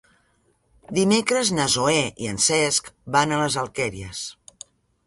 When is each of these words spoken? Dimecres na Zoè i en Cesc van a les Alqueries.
Dimecres 0.99 1.51
na 1.59 1.67
Zoè 1.75 2.01
i 2.25 2.31
en 2.33 2.43
Cesc 2.47 2.91
van 3.19 3.37
a 3.39 3.45
les 3.45 3.61
Alqueries. 3.67 4.27